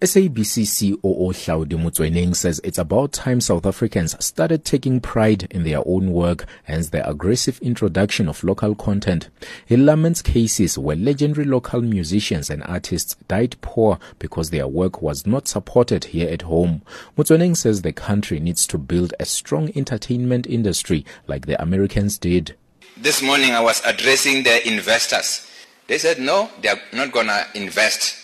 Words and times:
SABC 0.00 0.64
COO 0.78 1.30
Hlaudi 1.30 1.76
Motsoeneng 1.76 2.34
says 2.34 2.58
it's 2.64 2.78
about 2.78 3.12
time 3.12 3.38
South 3.38 3.66
Africans 3.66 4.16
started 4.24 4.64
taking 4.64 4.98
pride 4.98 5.46
in 5.50 5.62
their 5.62 5.86
own 5.86 6.10
work, 6.10 6.46
hence 6.64 6.88
the 6.88 7.06
aggressive 7.06 7.58
introduction 7.60 8.26
of 8.26 8.42
local 8.42 8.74
content. 8.74 9.28
He 9.66 9.76
laments 9.76 10.22
cases 10.22 10.78
where 10.78 10.96
legendary 10.96 11.44
local 11.44 11.82
musicians 11.82 12.48
and 12.48 12.62
artists 12.64 13.14
died 13.28 13.56
poor 13.60 13.98
because 14.18 14.48
their 14.48 14.66
work 14.66 15.02
was 15.02 15.26
not 15.26 15.46
supported 15.46 16.04
here 16.04 16.30
at 16.30 16.42
home. 16.42 16.80
Motsoeneng 17.18 17.54
says 17.54 17.82
the 17.82 17.92
country 17.92 18.40
needs 18.40 18.66
to 18.68 18.78
build 18.78 19.12
a 19.20 19.26
strong 19.26 19.70
entertainment 19.76 20.46
industry 20.46 21.04
like 21.26 21.44
the 21.44 21.60
Americans 21.60 22.16
did. 22.16 22.56
This 22.96 23.20
morning 23.20 23.50
I 23.50 23.60
was 23.60 23.82
addressing 23.84 24.44
the 24.44 24.66
investors. 24.66 25.46
They 25.88 25.98
said 25.98 26.20
no, 26.20 26.48
they 26.62 26.70
are 26.70 26.80
not 26.94 27.12
going 27.12 27.26
to 27.26 27.46
invest 27.54 28.19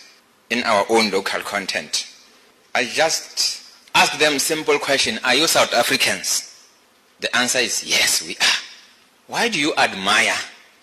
in 0.51 0.63
our 0.65 0.85
own 0.89 1.11
local 1.11 1.41
content. 1.41 2.07
I 2.75 2.85
just 2.85 3.63
ask 3.95 4.19
them 4.19 4.39
simple 4.39 4.79
question, 4.79 5.19
are 5.25 5.35
you 5.35 5.47
South 5.47 5.73
Africans? 5.73 6.65
The 7.21 7.35
answer 7.37 7.59
is 7.59 7.85
yes, 7.85 8.23
we 8.23 8.37
are. 8.37 8.59
Why 9.27 9.49
do 9.49 9.59
you 9.59 9.75
admire 9.77 10.35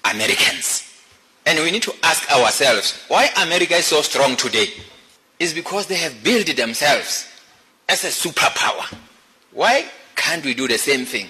Americans? 0.03 0.89
And 1.45 1.59
we 1.59 1.71
need 1.71 1.83
to 1.83 1.93
ask 2.03 2.29
ourselves, 2.31 3.03
why 3.07 3.29
America 3.37 3.75
is 3.75 3.85
so 3.85 4.01
strong 4.01 4.35
today? 4.35 4.67
It's 5.39 5.53
because 5.53 5.87
they 5.87 5.95
have 5.95 6.23
built 6.23 6.47
themselves 6.55 7.27
as 7.87 8.03
a 8.03 8.07
superpower. 8.07 8.97
Why 9.51 9.85
can't 10.15 10.43
we 10.43 10.53
do 10.53 10.67
the 10.67 10.77
same 10.77 11.05
thing? 11.05 11.27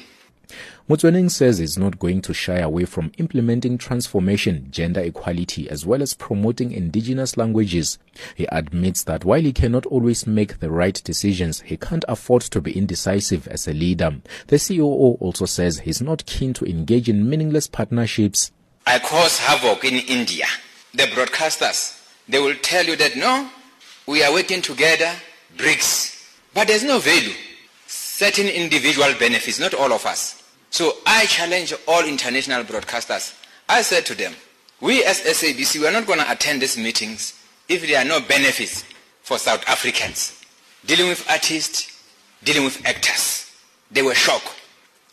Motsoeneng 0.90 1.32
says 1.32 1.60
he's 1.60 1.78
not 1.78 1.98
going 1.98 2.22
to 2.22 2.34
shy 2.34 2.58
away 2.58 2.84
from 2.84 3.14
implementing 3.18 3.78
transformation, 3.78 4.68
gender 4.70 5.00
equality, 5.00 5.70
as 5.70 5.86
well 5.86 6.02
as 6.02 6.14
promoting 6.14 6.74
indigenous 6.74 7.38
languages. 7.38 7.98
He 8.36 8.46
admits 8.52 9.02
that 9.06 9.24
while 9.24 9.40
he 9.40 9.54
cannot 9.54 9.86
always 9.86 10.28
make 10.28 10.60
the 10.60 10.70
right 10.70 11.02
decisions, 11.06 11.62
he 11.62 11.78
can't 11.78 12.04
afford 12.10 12.42
to 12.42 12.60
be 12.60 12.78
indecisive 12.78 13.48
as 13.48 13.66
a 13.66 13.72
leader. 13.74 14.18
The 14.48 14.60
COO 14.60 15.16
also 15.22 15.46
says 15.46 15.80
he's 15.80 16.02
not 16.02 16.26
keen 16.26 16.54
to 16.56 16.66
engage 16.66 17.08
in 17.08 17.30
meaningless 17.30 17.68
partnerships. 17.68 18.52
I 18.86 19.00
cause 19.00 19.40
havoc 19.40 19.86
in 19.86 19.94
India. 19.94 20.48
The 20.94 21.04
broadcasters, 21.04 21.98
they 22.28 22.40
will 22.40 22.56
tell 22.56 22.84
you 22.84 22.98
that 22.98 23.16
no, 23.16 23.50
we 24.06 24.22
are 24.22 24.34
working 24.34 24.62
together, 24.62 25.14
BRICS. 25.56 26.34
But 26.54 26.68
there's 26.68 26.84
no 26.84 27.00
value. 27.00 27.36
Certain 27.88 28.48
individual 28.48 29.14
benefits, 29.18 29.62
not 29.62 29.74
all 29.74 29.94
of 29.94 30.06
us. 30.06 30.43
So 30.74 30.98
I 31.06 31.28
challenge 31.28 31.72
all 31.88 32.04
international 32.04 32.64
broadcasters. 32.64 33.40
I 33.70 33.84
said 33.84 34.08
to 34.08 34.16
them, 34.16 34.34
we 34.82 35.04
as 35.04 35.22
SABC, 35.22 35.80
we 35.80 35.86
are 35.86 35.92
not 35.92 36.08
going 36.08 36.18
to 36.18 36.32
attend 36.32 36.64
these 36.64 36.80
meetings 36.80 37.40
if 37.70 37.86
there 37.86 38.02
are 38.02 38.06
no 38.06 38.20
benefits 38.22 38.84
for 39.22 39.38
South 39.38 39.64
Africans. 39.70 40.42
Dealing 40.84 41.10
with 41.10 41.30
artists, 41.30 42.04
dealing 42.44 42.64
with 42.64 42.84
actors. 42.88 43.52
They 43.92 44.02
were 44.02 44.16
shocked. 44.16 44.50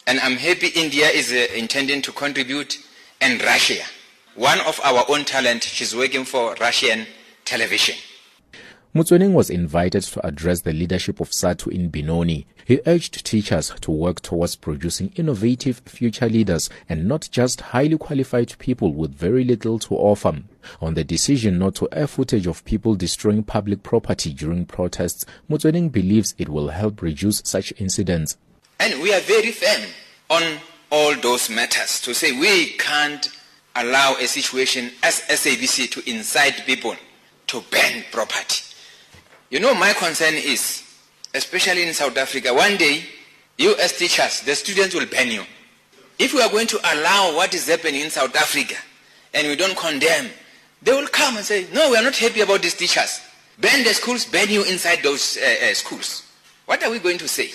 And 0.07 0.19
I'm 0.21 0.39
happy 0.39 0.69
India 0.69 1.11
is 1.11 1.31
uh, 1.31 1.53
intending 1.55 2.01
to 2.03 2.13
contribute 2.13 2.79
and 3.21 3.43
Russia. 3.43 3.85
One 4.37 4.61
of 4.61 4.81
our 4.83 5.05
own 5.11 5.27
talent, 5.27 5.63
she's 5.65 5.95
working 5.95 6.25
for 6.25 6.55
Russian 6.55 7.07
television. 7.45 7.97
Motsoeneng 8.93 9.35
was 9.35 9.51
invited 9.51 10.03
to 10.03 10.27
address 10.27 10.63
the 10.63 10.73
leadership 10.73 11.21
of 11.21 11.31
SADTU 11.31 11.69
in 11.71 11.91
Benoni. 11.91 12.49
He 12.65 12.81
urged 12.87 13.25
teachers 13.25 13.73
to 13.83 13.91
work 13.93 14.21
towards 14.21 14.57
producing 14.57 15.13
innovative 15.15 15.81
future 15.87 16.29
leaders 16.29 16.69
and 16.89 17.07
not 17.07 17.29
just 17.31 17.61
highly 17.61 17.97
qualified 17.97 18.59
people 18.59 18.93
with 18.93 19.15
very 19.15 19.45
little 19.45 19.79
to 19.79 19.95
offer. 19.95 20.43
On 20.81 20.95
the 20.95 21.05
decision 21.05 21.57
not 21.57 21.77
to 21.77 21.89
air 21.93 22.09
footage 22.09 22.49
of 22.49 22.65
people 22.65 22.97
destroying 22.97 23.45
public 23.45 23.85
property 23.85 24.33
during 24.33 24.67
protests, 24.67 25.25
Motsoeneng 25.49 25.93
believes 25.93 26.35
it 26.37 26.49
will 26.49 26.71
help 26.71 27.01
reduce 27.01 27.43
such 27.45 27.73
incidents. 27.79 28.39
And 28.81 29.01
we 29.01 29.15
are 29.15 29.21
very 29.21 29.53
firm 29.53 29.89
on 30.31 30.59
all 30.91 31.15
those 31.15 31.49
matters 31.49 32.01
to 32.01 32.13
say 32.13 32.33
we 32.33 32.71
can't 32.71 33.29
allow 33.77 34.17
a 34.17 34.27
situation 34.27 34.91
as 35.05 35.21
SABC 35.21 35.93
to 35.93 36.11
incite 36.11 36.67
people 36.67 36.97
to 37.47 37.61
burn 37.71 38.05
property. 38.11 38.70
You 39.51 39.59
know, 39.59 39.75
my 39.75 39.93
concern 39.95 40.35
is, 40.35 40.85
especially 41.35 41.83
in 41.83 41.93
South 41.93 42.17
Africa, 42.17 42.55
one 42.55 42.77
day, 42.77 43.03
you 43.59 43.75
as 43.79 43.93
teachers, 43.99 44.43
the 44.43 44.55
students 44.55 44.95
will 44.95 45.07
ban 45.07 45.29
you. 45.29 45.43
If 46.21 46.33
we 46.33 46.41
are 46.41 46.49
going 46.49 46.69
to 46.69 46.79
allow 46.79 47.35
what 47.35 47.53
is 47.53 47.67
happening 47.67 48.03
in 48.03 48.11
South 48.11 48.37
Africa 48.37 48.77
and 49.35 49.49
we 49.49 49.57
don't 49.57 49.77
condemn, 49.77 50.31
they 50.81 50.93
will 50.93 51.09
come 51.09 51.37
and 51.37 51.45
say, 51.45 51.67
no, 51.73 51.91
we 51.91 51.97
are 51.97 52.03
not 52.03 52.15
happy 52.15 52.43
about 52.43 52.63
these 52.63 52.75
teachers. 52.75 53.21
Ban 53.59 53.83
the 53.83 53.93
schools, 53.93 54.25
ban 54.25 54.49
you 54.49 54.63
inside 54.63 55.03
those 55.03 55.37
uh, 55.37 55.69
uh, 55.69 55.75
schools. 55.75 56.25
What 56.67 56.85
are 56.85 56.91
we 56.91 57.01
going 57.01 57.19
to 57.19 57.27
say? 57.27 57.51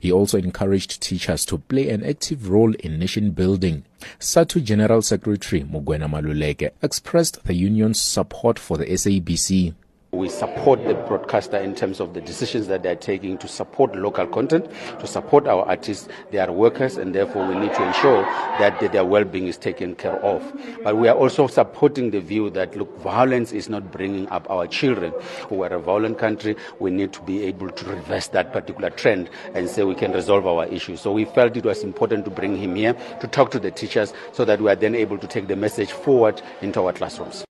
He 0.00 0.10
also 0.10 0.38
encouraged 0.38 1.02
teachers 1.02 1.44
to 1.46 1.58
play 1.58 1.90
an 1.90 2.04
active 2.06 2.48
role 2.48 2.72
in 2.76 2.98
nation 2.98 3.32
building. 3.32 3.84
SADTU 4.18 4.64
General 4.64 5.02
Secretary 5.02 5.62
Mugwena 5.62 6.08
Maluleke 6.08 6.70
expressed 6.80 7.44
the 7.44 7.54
union's 7.54 8.00
support 8.00 8.58
for 8.58 8.78
the 8.78 8.86
SABC. 8.86 9.74
We 10.10 10.30
support 10.30 10.82
the 10.84 10.94
broadcaster 10.94 11.58
in 11.58 11.74
terms 11.74 12.00
of 12.00 12.14
the 12.14 12.22
decisions 12.22 12.66
that 12.68 12.82
they're 12.82 12.96
taking 12.96 13.36
to 13.38 13.46
support 13.46 13.94
local 13.94 14.26
content, 14.26 14.66
to 15.00 15.06
support 15.06 15.46
our 15.46 15.68
artists. 15.68 16.08
They 16.30 16.38
are 16.38 16.50
workers, 16.50 16.96
and 16.96 17.14
therefore 17.14 17.46
we 17.46 17.54
need 17.54 17.74
to 17.74 17.86
ensure 17.86 18.22
that 18.58 18.80
their 18.90 19.04
well 19.04 19.24
being 19.24 19.48
is 19.48 19.58
taken 19.58 19.94
care 19.94 20.18
of. 20.24 20.42
But 20.82 20.96
we 20.96 21.08
are 21.08 21.16
also 21.16 21.46
supporting 21.46 22.10
the 22.10 22.20
view 22.20 22.48
that, 22.50 22.74
look, 22.74 22.98
violence 23.00 23.52
is 23.52 23.68
not 23.68 23.92
bringing 23.92 24.26
up 24.30 24.50
our 24.50 24.66
children. 24.66 25.12
We 25.50 25.66
are 25.66 25.74
a 25.74 25.78
violent 25.78 26.18
country. 26.18 26.56
We 26.78 26.90
need 26.90 27.12
to 27.12 27.20
be 27.20 27.44
able 27.44 27.68
to 27.68 27.84
reverse 27.84 28.28
that 28.28 28.50
particular 28.50 28.88
trend 28.88 29.28
and 29.52 29.68
say 29.68 29.84
we 29.84 29.94
can 29.94 30.12
resolve 30.12 30.46
our 30.46 30.64
issues. 30.68 31.02
So 31.02 31.12
we 31.12 31.26
felt 31.26 31.54
it 31.54 31.66
was 31.66 31.84
important 31.84 32.24
to 32.24 32.30
bring 32.30 32.56
him 32.56 32.76
here 32.76 32.94
to 33.20 33.28
talk 33.28 33.50
to 33.50 33.58
the 33.58 33.70
teachers 33.70 34.14
so 34.32 34.46
that 34.46 34.62
we 34.62 34.70
are 34.70 34.76
then 34.76 34.94
able 34.94 35.18
to 35.18 35.26
take 35.26 35.48
the 35.48 35.56
message 35.56 35.92
forward 35.92 36.40
into 36.62 36.82
our 36.82 36.94
classrooms. 36.94 37.44